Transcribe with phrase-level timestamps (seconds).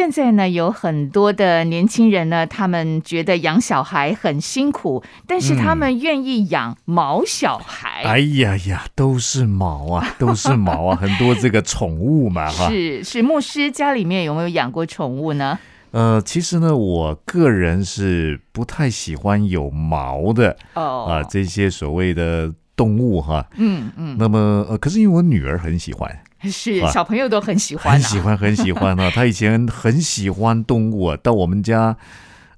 [0.00, 8.00] 现在呢，有很多的年轻人呢，他们觉得养小孩很辛苦，但是他们愿意养毛小孩。
[8.04, 12.70] 哎呀呀，都是毛啊， 都是毛啊，很多这个宠物嘛，哈。
[12.70, 15.58] 是是，牧师家里面有没有养过宠物呢？
[15.90, 23.46] 呃，其实呢，我个人是不太喜欢有毛的哦啊，这些所谓的动物哈。
[23.58, 26.10] 嗯嗯，那么呃，可是因为我女儿很喜欢，
[26.50, 29.10] 是啊小朋友都很喜欢、啊，很喜欢，很喜欢啊。
[29.14, 31.96] 他以前很喜欢动物啊，到我们家，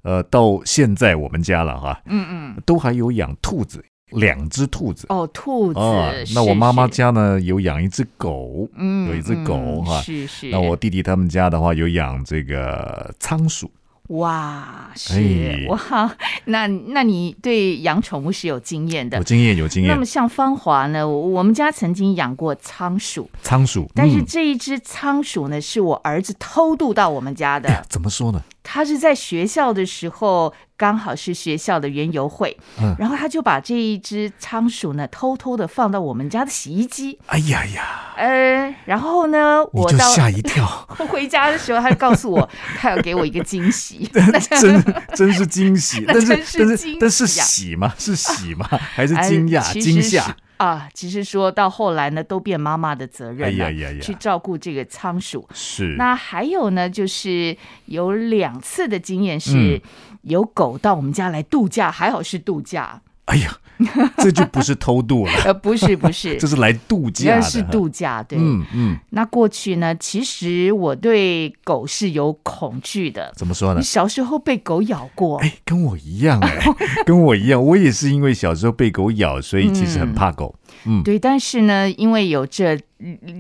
[0.03, 5.07] 呃，到现在我们家了哈，嗯嗯，都还有养兔子，两只兔子。
[5.09, 5.81] 哦，兔子。
[5.81, 10.49] 啊，是那我妈妈家呢有养一只狗，嗯有一只狗嗯哈是是。
[10.51, 13.71] 那我弟弟他们家的话有养这个仓鼠，
[14.13, 19.25] 哇，是、哎哇，那那你对养宠物是有经验的有。
[19.25, 20.05] 经验有经验那么。
[20.05, 27.85] 像芳华呢，我我们家曾经养过仓鼠，仓鼠，但是嗯这一只仓鼠呢，是我儿子偷渡到我们家的。
[27.89, 28.43] 怎么说呢？
[28.63, 37.19] 他是在学校的时候，刚好是学校的园游会，嗯然后他就把这一只仓鼠呢，偷偷的放到我们家的洗衣机。
[37.27, 44.09] 哎呀呀，呃，然后呢，我就我吓一跳， 我回家的时候，他就告诉我， 他要给我一个惊喜。
[44.13, 47.93] 真真是惊喜，那但是真是惊但是但是喜吗？
[47.99, 48.69] 是喜吗？
[48.71, 50.37] 还是哎惊讶、惊吓？
[50.63, 54.01] 啊，其实说到后来呢，都变妈妈的责任了，哎呀呀呀。
[54.01, 55.49] 去照顾这个仓鼠。
[55.53, 55.97] 是。
[55.99, 59.81] 那还有呢，就是有两次的经验是嗯。
[60.23, 63.56] 有狗到我们家来度假，还好是度假，哎呀，
[64.19, 68.39] 这就不是偷渡了，呃，不是不是， 这是来度假是度假，对。
[68.39, 73.33] 嗯嗯，那过去呢，其实我对狗是有恐惧的。
[73.37, 73.84] 怎么说呢你？
[73.84, 76.59] 小时候被狗咬过，哎，跟我一样哎，
[77.06, 80.54] 跟我一样，我也是因为小时候被狗咬，所以其实很怕狗。
[80.56, 80.62] 嗯，
[81.04, 82.78] 对，但是呢，因为有这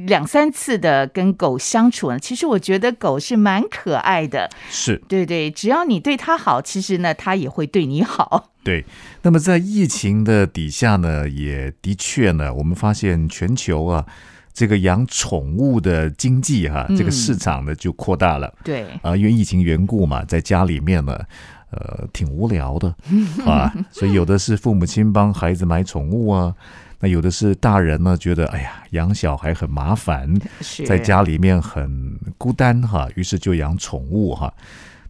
[0.06, 4.48] 两三次的跟狗相处呢，其实我觉得狗是蛮可爱的。
[4.70, 8.50] 是对对，只要你对它好，其实呢，它也会对你好。
[8.62, 8.84] 对。
[9.22, 14.04] 那么在疫情的底下呢，也的确呢，我们发现全球啊，
[14.52, 18.52] 这个养宠物的经济哈、这个市场呢就扩大了。
[18.64, 21.18] 对，啊，因为疫情缘故嘛，在家里面呢，
[21.70, 22.94] 呃，挺无聊的
[23.46, 26.54] 啊，所以有的是父母亲帮孩子买宠物啊，
[27.02, 30.32] 那有的是大人呢觉得，哎呀，养小孩很麻烦，
[30.86, 34.54] 在家里面很孤单哈，于是就养宠物哈。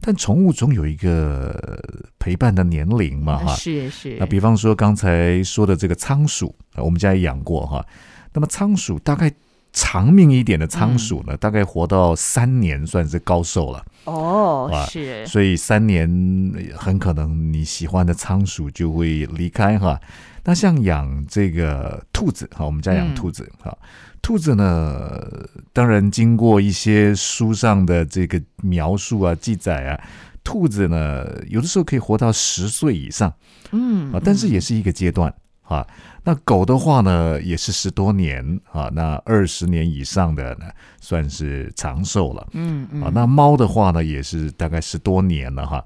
[0.00, 1.78] 但宠物总有一个
[2.19, 7.84] 陪伴的年龄嘛哈，是是那比方说刚才说的这个仓鼠，啊我们家也养过哈。
[8.32, 9.30] 那么仓鼠大概
[9.74, 13.84] 长命一点的仓鼠呢，大概活到三年算是高寿了。
[14.04, 16.09] 哦哇，是所以三年
[16.56, 20.00] 呃很可能你喜欢的仓鼠就会离开哈。
[20.44, 23.76] 那像养这个兔子哈，我们家养兔子哈，
[24.20, 25.20] 兔子呢，
[25.72, 30.00] 当然经过一些书上的这个描述啊、记载啊，
[30.42, 33.32] 兔子呢有的时候可以活到十岁以上
[33.70, 35.32] 嗯啊，但是也是一个阶段
[35.62, 35.86] 啊。
[36.25, 40.66] 那狗的话呢，也是十多年啊，那二十年以上的呢，
[41.00, 42.47] 算是长寿了。
[42.53, 45.84] 嗯嗯啊，那猫的话呢，也是大概十多年了哈。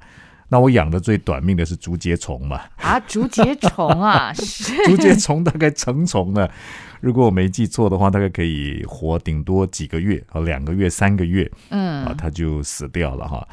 [0.48, 4.72] 那我养的最短命的是竹节虫嘛，啊，竹节虫啊， 是。
[4.84, 6.48] 竹节虫大概成虫呢，
[7.00, 12.04] 如果我没记错的话，大概可以活顶多几个月啊，两个月、三个月嗯。
[12.04, 13.46] 啊，嗯它就死掉了哈。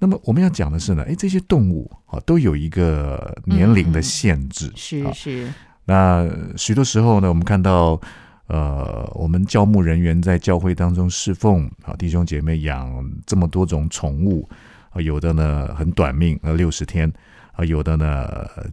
[0.00, 4.76] 那么我们要讲的是呢，哎，这些动物啊都有一个年龄的限制，啊。
[4.76, 5.52] 是是。
[5.86, 8.00] 那许多时候呢，我们看到，
[8.48, 14.48] 呃，我们教牧人员在教会当中侍奉啊，弟兄姐妹养这么多种宠物
[14.94, 17.12] 啊，有的呢很短命，呃，六十天
[17.52, 18.26] 啊，有的呢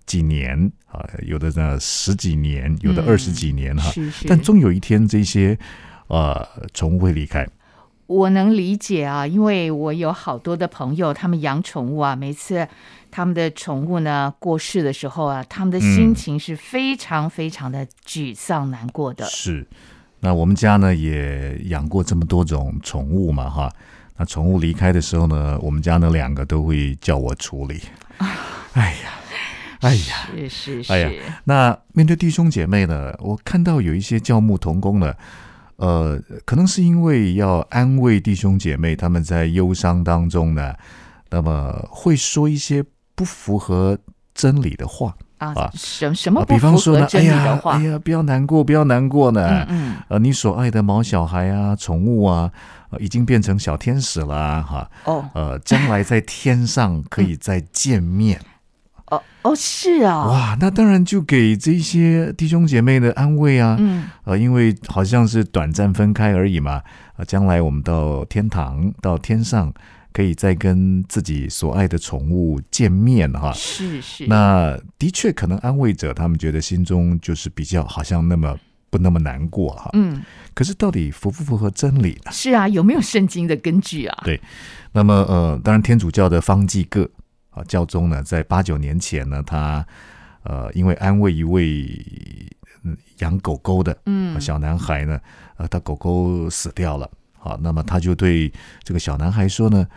[0.06, 3.92] 几年啊，有的呢十几年，有的嗯二十几年哈、
[4.28, 5.58] 但终有一天，这些
[6.08, 7.48] 呃宠物会离开。
[8.06, 12.68] 我能理解啊，因为我有好多的朋友，他们养宠物啊，每次
[13.10, 19.26] 他们的宠物呢过世的时候啊，他们的心嗯情是非常非常的沮丧难过的。
[19.26, 19.66] 是，
[20.20, 23.72] 那我们家呢也养过这么多种宠物嘛哈。
[24.22, 27.82] 那宠物离开的时候呢，我们家那两个都会叫我处理。
[28.74, 29.10] 哎呀，
[29.80, 31.10] 哎呀，是是是，哎呀
[31.44, 35.12] 那面对弟兄姐妹呢，我看到有一些教牧同工呢，
[35.78, 40.76] 呃，可能是因为要安慰弟兄姐妹，他们在忧伤当中呢，
[41.32, 42.86] 那么会说一些
[43.16, 43.98] 不符合
[44.36, 47.82] 真理的话啊啊，什什么啊不符比方说呢，哎合真理的呀，话哎？
[47.86, 49.66] 呀，不要难过，不要难过呢。
[49.68, 52.52] 嗯嗯呃，你所爱的毛小孩啊、宠物啊，
[52.92, 54.92] 呃已经变成小天使了啊哈。
[55.06, 58.40] 哦呃，将来在天上可以再见面。
[59.08, 63.76] 哦哦，是啊，哇，那当然就给这些弟兄姐妹的安慰啊。
[63.78, 66.82] 嗯呃，因为好像是短暂分开而已嘛。
[67.18, 69.74] 呃，将来我们到天堂、到天上，
[70.14, 73.52] 可以再跟自己所爱的宠物见面哈。
[73.52, 78.58] 是是，那的确可能安慰者他们觉得心中就是比较好像那么
[78.92, 79.90] 不那么难过哈。
[79.94, 80.22] 嗯
[80.54, 82.32] 可是到底符不符合真理呢？
[82.32, 84.22] 是啊，有没有圣经的根据啊？
[84.26, 84.40] 对
[84.92, 87.10] 那么呃，当然天主教的方济各
[87.52, 89.84] 啊教宗呢，在八九年前呢，他
[90.44, 91.88] 呃因为安慰一位
[92.84, 95.18] 嗯养狗狗的嗯小男孩呢，
[95.56, 97.10] 呃，他狗狗死掉了，
[97.40, 98.52] 好，那么他就对
[98.84, 99.88] 这个小男孩说呢，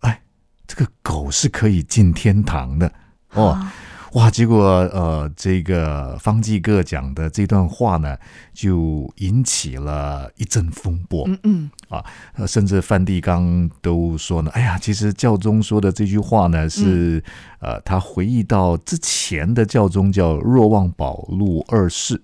[0.00, 0.20] 哎，
[0.66, 2.92] 这个狗是可以进天堂的
[3.34, 3.50] 哦。
[3.50, 3.72] 啊
[4.14, 4.28] 哇！
[4.28, 8.16] 结果呃，这个方济各讲的这段话呢，
[8.52, 11.24] 就引起了一阵风波。
[11.28, 12.04] 嗯嗯啊，
[12.46, 17.22] 甚至梵蒂冈都说呢，哎呀，其实教宗说的这句话呢，是、
[17.60, 22.20] 呃，他回忆到之前的教宗叫若望保禄二世。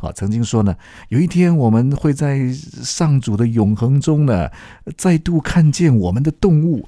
[0.00, 0.74] 啊，曾经说呢，
[1.08, 4.48] 有一天我们会在上主的永恒中呢，
[4.96, 6.86] 再度看见我们的动物。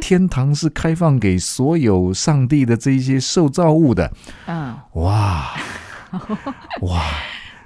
[0.00, 4.12] 天堂是开放给所有上帝的这一些受造物的。
[4.46, 5.54] 嗯，哇
[6.82, 7.02] 哇，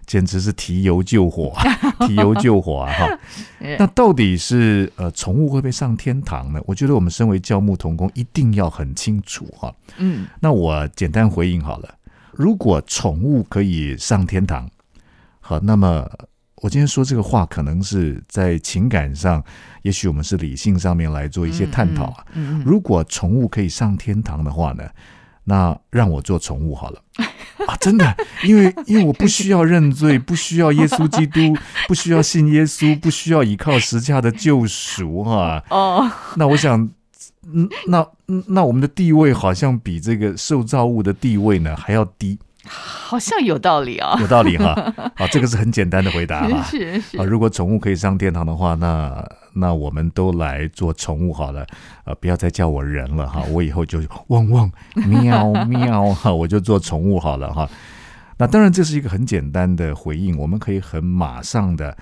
[0.07, 1.53] 简直是提油救火，
[2.07, 2.93] 提油救火啊！
[2.93, 3.19] 哈，
[3.79, 6.61] 那到底是呃宠物会不会上天堂呢？
[6.67, 9.75] 我觉得我们身为教牧童工一定要很清楚哈。
[9.97, 11.89] 嗯那我简单回应好了，
[12.33, 14.69] 如果宠物可以上天堂，
[15.47, 16.09] 好，那么
[16.63, 19.45] 我今天说这个话，可能是在情感上，
[19.83, 22.25] 也许我们是理性上面来做一些探讨啊。
[22.33, 24.83] 嗯嗯如果宠物可以上天堂的话呢，
[25.45, 27.03] 那让我做宠物好了
[27.67, 27.77] 啊！
[27.79, 31.55] 真的，因为因为我不需要认罪，不需要耶稣基督，
[31.87, 36.89] 不需要信耶稣，不需要依靠十架的救赎哈、哦， 那我想，
[37.53, 44.17] 嗯，那嗯那我们的地位好像比这个受造物的地位呢还要低，好像有道理啊。
[44.21, 44.75] 有道理哈。
[45.17, 46.63] 好，这个是很简单的回答 哈。
[46.65, 51.67] 是是啊，如果宠物可以上天堂的话，那那我们都来做宠物好了，
[52.05, 54.71] 呃，不要再叫我人了哈， 我以后就汪汪
[55.07, 57.69] 喵喵哈，我就做宠物好了哈。
[58.37, 61.97] 那当然，这是一个很简单的回应，我们可以很马上的，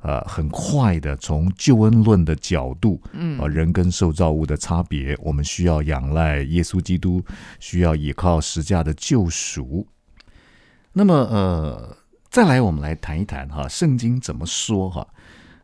[0.00, 7.22] 呃，很快的从救恩论的角度，嗯啊，人跟受造物的差别，我们需要仰赖耶稣基督，
[7.60, 9.86] 需要依靠十架的救赎。
[10.96, 11.96] 那么，呃，
[12.30, 15.04] 再来，我们来谈一谈哈，圣经怎么说哈？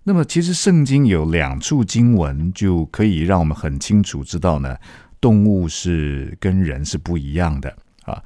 [0.02, 4.76] 那么，其实圣经有两处经文就可以让我们很清楚知道呢，
[5.20, 7.72] 动物是跟人是不一样的
[8.02, 8.20] 啊。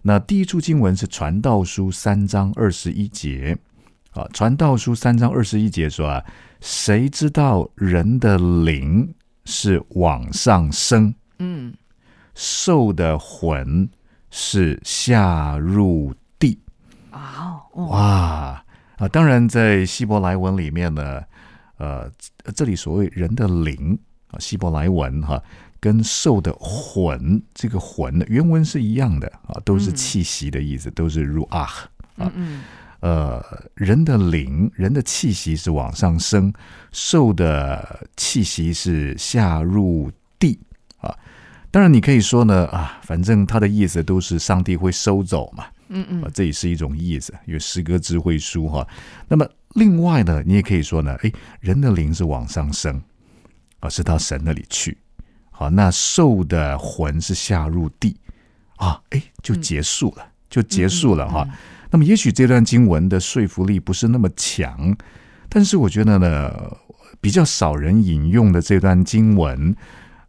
[0.00, 3.58] 那第一处经文是《传道书》三章二十一节
[4.12, 6.24] 啊，《传道书》三章二十一节说啊，
[6.62, 9.12] 谁知道人的灵
[9.44, 11.74] 是往上升，嗯
[12.34, 13.86] 兽的魂
[14.30, 16.20] 是下入地？
[17.16, 18.62] 啊哦哇
[18.98, 19.08] 啊！
[19.10, 21.22] 当然，在希伯来文里面呢，
[21.78, 22.10] 呃，
[22.54, 23.98] 这里所谓人的灵
[24.30, 25.42] 啊，希伯来文哈、
[25.78, 31.84] 跟兽的魂，这个魂的原文是一样的啊，都是嗯气息的意思，都是 ruach。
[32.16, 32.62] 嗯嗯
[33.00, 36.50] 呃，人的灵，人的气息是往上升，
[36.90, 40.58] 兽的气息是下入地
[40.98, 41.14] 啊。
[41.70, 48.86] 当然，你可以说呢啊，反正他的意思都是上帝会收走嘛，嗯嗯啊，这也是一种意思，有诗歌智慧书哈。
[49.28, 53.00] 那么另外呢，你也可以说呢，诶，人的灵是往上升，
[53.80, 54.96] 啊，是到神那里去。
[55.50, 58.16] 好，那兽的魂是下入地
[58.76, 61.48] 啊，诶，就结束了，就结束了哈。
[61.90, 64.94] 那么也许这段经文的说服力不是那么强，
[65.48, 66.76] 但是我觉得呢，
[67.20, 69.74] 比较少人引用的这段经文，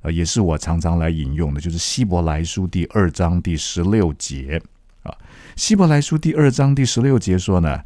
[0.01, 4.61] 呃，也是我常常来引用的，就是希伯来书第二章第十六节
[5.07, 5.17] 啊。
[5.55, 7.83] 希伯来书第二章第十六节说呢，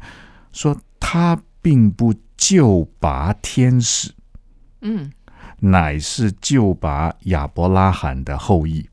[0.52, 4.12] 说他并不救拔天使，
[4.80, 5.10] 嗯
[5.60, 8.88] 乃是救拔亚伯拉罕的后裔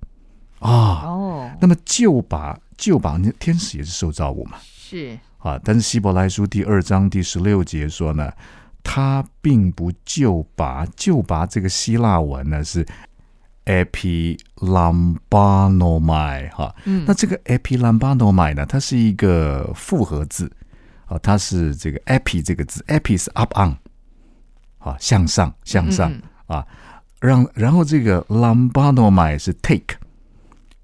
[0.60, 0.70] 啊。
[0.70, 4.58] 哦那么救拔救拔，那天使也是受造物嘛。
[4.62, 8.32] 是啊，但是希伯来书第二章第十六节说呢，
[8.84, 12.86] 他并不救拔，救拔这个希腊文呢是
[13.70, 17.06] epilambanomai 哈，嗯。
[17.06, 20.52] 那这个 epilambanomai 呢，它是一个复合字
[21.06, 23.78] 啊，它是这个 epi 这个字，epi 是 up on
[24.80, 26.22] 好，向上向上嗯。
[26.48, 26.66] 啊，
[27.20, 29.98] 让然后这个 lambanomai 是 take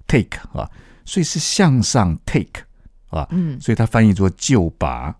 [0.06, 0.70] take 啊，
[1.04, 2.62] 所以是向上 take
[3.10, 3.60] 啊，嗯。
[3.60, 5.16] 所以它翻译作就拔。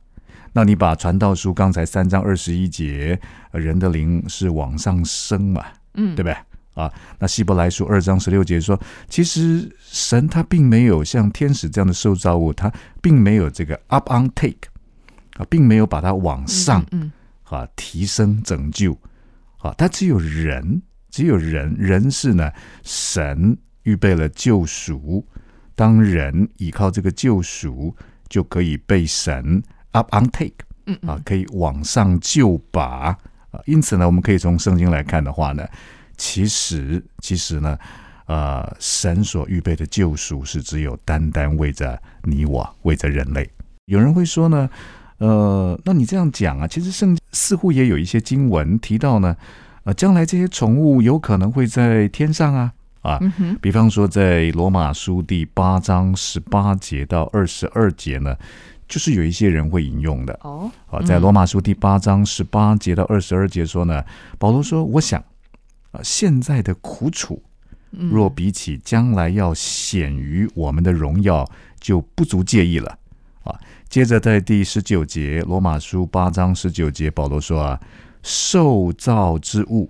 [0.53, 3.21] 那你把传道书刚才三章二十一节，
[3.51, 6.37] 呃人的灵是往上升嘛，嗯，对不对？
[6.77, 8.79] 啊，那希伯来书二章十六节说，
[9.09, 14.69] 其实神他并没有像天使这样的受造物，他并没有这个 up on take
[15.39, 17.11] 啊，并没有把它往上嗯
[17.45, 18.93] 啊提升拯救
[19.57, 22.53] 啊，他只有人，只有人，人是呢
[22.85, 25.27] 神预备了救赎，
[25.75, 27.97] 当人依靠这个救赎，
[28.29, 33.17] 就可以被神 up on take 嗯啊，可以往上救拔
[33.51, 33.61] 啊。
[33.65, 35.67] 因此呢，我们可以从圣经来看的话呢，
[36.17, 37.79] 其实其实呢，
[38.27, 43.49] 呃，神所预备的救赎是只有单单为着你我，为着人类。
[43.87, 44.69] 有人会说呢，
[45.19, 49.37] 呃，那你这样讲啊，其实圣似乎也有一些经文提到呢，
[49.85, 53.21] 呃，将来这些宠物有可能会在天上啊啊，
[53.61, 58.37] 比方说在罗马书第八章十八节到二十二节呢，
[58.89, 60.37] 就是有一些人会引用的。
[60.43, 64.03] 哦，啊，在罗马书第八章十八节到二十二节说呢，
[64.39, 65.23] 保罗说：“我想
[65.97, 67.43] 啊，现在的苦楚，
[67.93, 68.11] 嗯。
[68.11, 71.49] 若比起将来要显于我们的荣耀，
[71.81, 72.99] 就不足介意了。”
[73.45, 77.81] 啊，接着在第十九节，罗马书八章十九节，保罗说啊
[78.23, 79.89] ：“受造之物，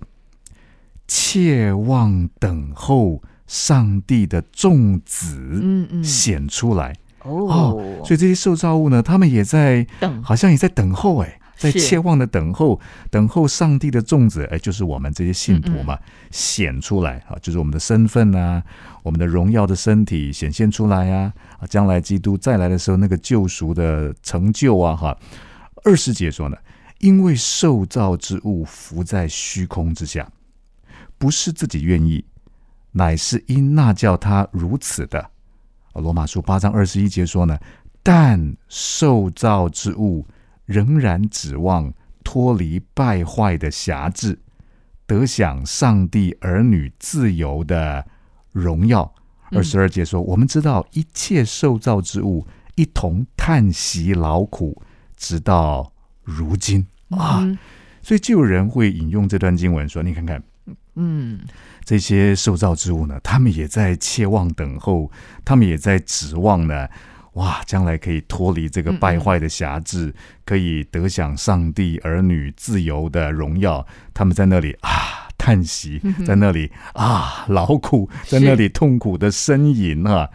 [1.07, 6.95] 切望等候上帝的众子显出来。”
[7.25, 10.23] 哦，所以这些受造物呢，他们也在等。
[10.23, 15.97] 好像也在等候，哎，在切望的等候，等候上帝的种子，哎，就是我们这些信徒嘛，
[16.31, 18.63] 显出来啊，就是我们的身份啊，
[19.03, 25.17] 我们的荣耀的身体显现出来啊，啊，将来基督再来的时候，那个救赎的成就啊，哈，
[25.83, 26.55] 二十节说呢，
[26.99, 30.31] 因为受造之物浮在虚空之下，
[31.17, 32.23] 不是自己愿意，
[32.91, 35.31] 乃是因那叫他如此的。
[35.93, 37.57] 罗马书八章二十一节说呢，
[38.03, 40.23] 但受造之物
[40.67, 41.91] 仍然指望
[42.23, 44.37] 脱离败坏的辖制，
[45.07, 48.05] 得享上帝儿女自由的
[48.51, 49.11] 荣耀。
[49.49, 52.45] 嗯二十二节说，我们知道一切受造之物
[52.75, 54.83] 一同叹息劳苦，
[55.15, 57.39] 直到如今啊。
[57.39, 57.57] 嗯
[58.01, 60.41] 所以就有人会引用这段经文说：“你看看，
[60.95, 61.41] 嗯
[61.83, 65.11] 这些受造之物呢，他们也在切望等候，
[65.43, 66.87] 他们也在指望呢，
[67.37, 70.13] 哇，将来可以脱离这个败坏的辖制，
[70.43, 73.85] 可以得享上帝儿女自由的荣耀。
[74.13, 80.27] 他们在那里啊叹息，在那里啊劳苦，在那里痛苦的呻吟啊。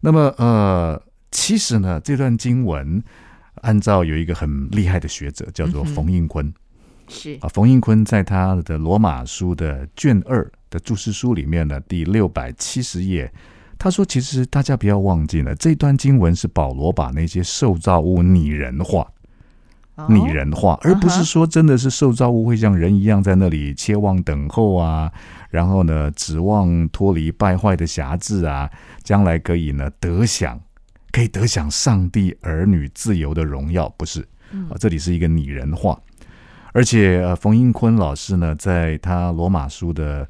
[0.00, 3.02] 那么呃，其实呢，这段经文
[3.62, 6.52] 按照有一个很厉害的学者叫做冯应坤。
[7.08, 13.32] 是啊，冯应坤在他的罗马书的卷二的注释书里面呢，第六百七十页，
[13.78, 19.06] 他说，其实大家不要忘记了，这段经文是保罗把那些受造物拟人化，
[20.08, 25.12] 拟人化，而不是说真的是受造物会像人一样在那里切望等候啊，
[25.50, 28.68] 然后呢，指望脱离败坏的辖制啊，
[29.04, 30.60] 将来可以呢得享，
[31.12, 34.20] 可以得享上帝儿女自由的荣耀，不是。
[34.70, 35.98] 啊，这里是一个拟人化。
[36.72, 40.28] 而且，呃，冯英坤老师呢，在他罗马书的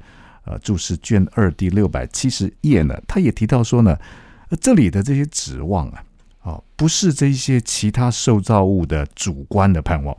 [0.48, 3.96] 呃注释卷二第六百七十页呢，他也提到说呢，
[4.60, 6.02] 这里的这些指望啊，
[6.40, 10.16] 啊，不是这些其他受造物的主观的盼望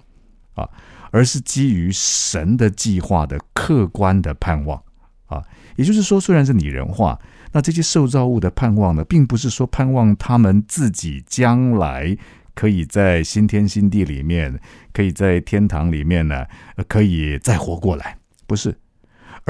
[0.53, 0.69] 啊，
[1.09, 4.79] 而是基于神的计划的客观的盼望
[5.25, 5.43] 啊。
[5.75, 7.19] 也就是说，虽然是拟人化，
[7.51, 12.15] 那这些受造物的盼望呢，并不是说盼望他们自己将来。
[12.55, 14.59] 可以在新天新地里面，
[14.91, 16.45] 可以在天堂里面呢，
[16.89, 18.77] 可以再活过来，不是，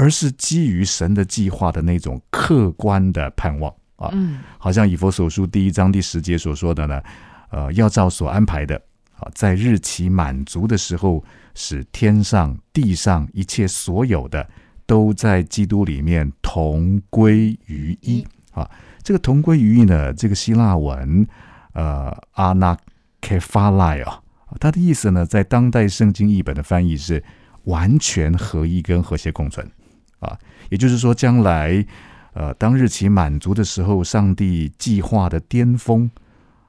[0.00, 4.08] 而是基于神的计划的那种客观的盼望啊。
[4.12, 7.02] 嗯，好像以佛所书第一章第十节所说的呢，
[7.50, 8.80] 呃，要照所安排的
[9.18, 11.22] 啊，在日期满足的时候，
[11.54, 14.48] 使天上地上一切所有的
[14.86, 18.66] 都在基督里面同归于一啊。
[19.02, 21.26] 这个同归于一呢，这个希腊文
[21.74, 22.74] 呃阿那。
[23.22, 24.18] k e f a l a 啊，
[24.58, 27.22] 它的意思呢，在当代圣经译本的翻译是
[27.64, 29.70] 完全合一跟和谐共存
[30.20, 30.38] 啊，
[30.70, 31.84] 也就是说，将来
[32.32, 36.08] 呃，当日期满足的时候，上帝计划的巅峰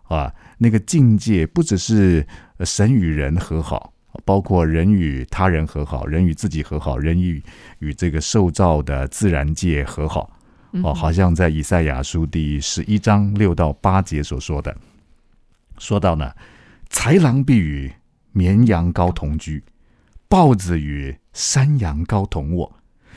[0.03, 2.25] 啊，那个境界不只是
[2.61, 3.93] 神与人和好，
[4.25, 7.43] 包括人与他人和好，人与自己和好，人与
[7.79, 10.31] 与这个受造的自然界和好
[10.83, 14.75] 哦，好像在以赛亚书第十一章六到八节所说的。
[15.77, 16.31] 说到呢，
[16.89, 17.91] 豺狼必与
[18.31, 19.63] 绵羊羔同居，
[20.27, 22.71] 豹子与山羊羔同卧，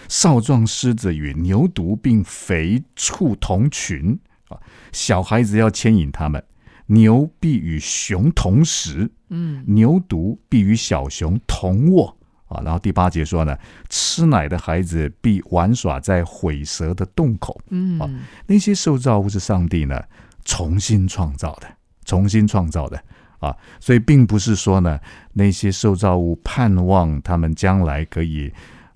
[0.08, 4.18] 少壮狮子与牛犊并肥畜同群
[4.48, 4.58] 啊。
[4.92, 6.42] 小孩子要牵引他们，
[6.86, 12.60] 牛必与熊同食，嗯，牛犊必与小熊同卧啊。
[12.62, 13.56] 然后第八节说呢，
[13.88, 17.60] 吃奶的孩子必玩耍在毁蛇的洞口。
[17.70, 18.08] 嗯啊，
[18.46, 20.00] 那些受造物是上帝呢
[20.44, 21.66] 重新创造的，
[22.04, 23.02] 重新创造的
[23.40, 23.56] 啊。
[23.80, 25.00] 所以并不是说呢，
[25.32, 28.52] 那些受造物盼望他们将来可以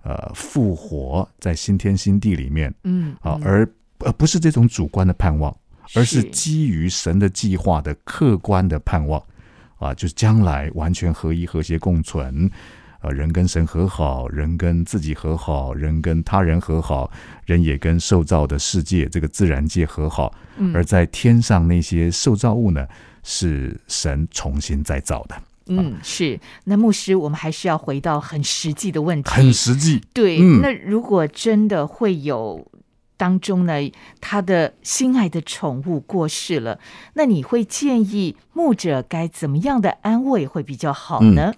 [0.08, 5.54] 呃复活在新天新地里面，嗯，啊，而而不是这种主观的盼望。
[5.94, 9.18] 而是是基于神的计划的客观的盼望，
[9.78, 12.50] 啊，就是将来完全合一、和谐共存，
[13.00, 17.10] 啊，人跟神和好，人跟自己和好，人跟他人和好，
[17.46, 20.34] 人也跟受造的世界这个自然界和好。
[20.58, 22.86] 嗯而在天上那些受造物呢，
[23.22, 26.38] 是神重新再造的，嗯，是。
[26.64, 30.02] 那牧师，我们还是要回到很实际的问题，很实际。
[30.12, 30.38] 对。
[30.40, 32.66] 嗯那如果真的会有
[33.16, 33.74] 当中呢，
[34.20, 36.78] 他的心爱的宠物过世了，
[37.14, 41.52] 那你会建议牧者该怎么样的安慰会比较好呢？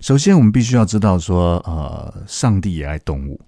[0.00, 3.40] 首先，我们必须要知道说，呃，上帝也爱动物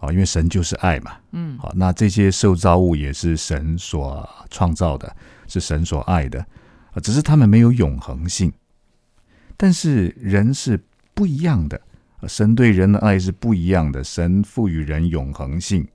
[0.00, 1.12] 啊，因为神就是爱嘛。
[1.32, 5.14] 嗯，好，那这些受造物也是神所创造的，
[5.46, 6.40] 是神所爱的
[6.92, 8.52] 啊，只是他们没有永恒性。
[9.58, 10.80] 但是人是
[11.12, 11.78] 不一样的，
[12.20, 15.86] 呃神对人的爱是不一样的，神赋予人永恒性。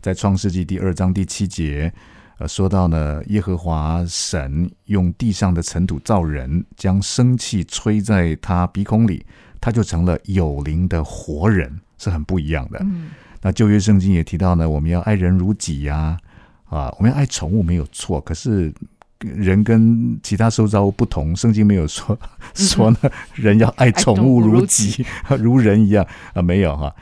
[0.00, 1.92] 在创世纪第二章第七节，
[2.38, 9.26] 呃，说到呢，耶和华神用地上的尘土造人，将生气吹在他鼻孔里，
[9.60, 12.78] 他就成了有灵的活人，是很不一样的。
[12.82, 13.10] 嗯
[13.40, 16.18] 那旧约圣经也提到呢，我们要爱人如己呀、
[16.66, 18.72] 啊，我们要爱宠物没有错，可是
[19.20, 22.18] 人跟其他受造物不同，圣经没有说
[22.54, 22.98] 说呢，
[23.34, 25.04] 人要爱宠物如己，
[25.38, 26.94] 如人一样啊，没有哈、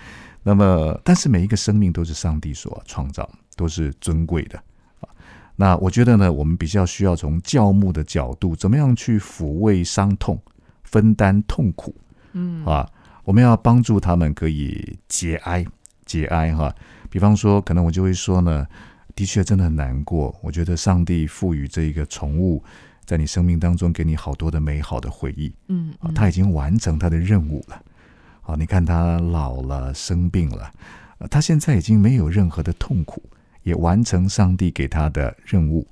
[0.42, 4.58] 那么，但是每一个生命都是上帝所创造，都是尊贵的
[5.00, 5.08] 啊。
[5.56, 10.40] 那我觉得呢，我们比较需要从教牧的角度，怎么样去抚慰伤痛，
[10.84, 11.94] 分担痛苦，
[12.32, 12.88] 嗯啊，
[13.24, 15.64] 我们要帮助他们可以节哀，
[16.04, 16.74] 节哀哈。
[17.10, 18.66] 比方说，可能我就会说呢，
[19.16, 20.32] 的确真的很难过。
[20.40, 22.62] 我觉得上帝赋予这一个宠物
[23.04, 27.82] 在你生命当中给你好多的美好的回忆嗯啊，他已经完成他的任务了
[28.42, 28.54] 啊。
[28.56, 30.70] 你看他老了，生病了，
[31.18, 33.22] 呃他现在已经没有任何的痛苦，
[33.62, 35.86] 也完成上帝给他的任务，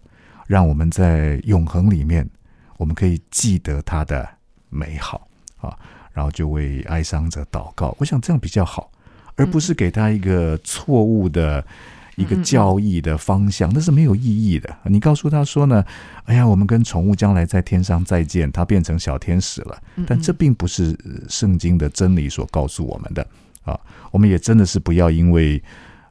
[0.47, 2.29] 让我们在永恒里面，
[2.77, 4.29] 我们可以记得他的
[4.69, 5.77] 美好啊。
[6.13, 7.93] 然后就为哀伤者祷告。
[7.99, 8.89] 我想这样比较好，
[9.35, 11.67] 而不是给他一个错误的
[12.17, 14.75] 一个教义的方向，那是没有意义的。
[14.85, 15.85] 你告诉他说呢，
[16.25, 23.27] 哎呀，我们跟宠物将来在天上再见，它变成小天使了，但这并不是呃圣经的真理所告诉我们的
[23.65, 23.79] 啊。
[24.11, 25.63] 我们也真的是不要因为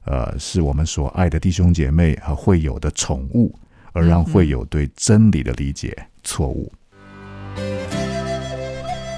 [0.05, 3.53] 呃是我们所爱的弟兄姐妹和会友的宠物，
[3.93, 6.71] 而让会友对真理的理解错误。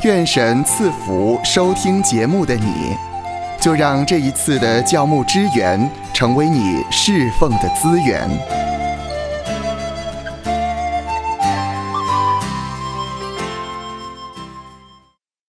[0.04, 2.96] 愿神赐福收听节目的你，
[3.60, 8.65] 就让这一次的教牧支援成为你侍奉的资源。